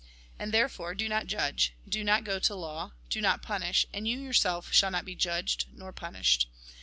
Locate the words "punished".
5.93-6.47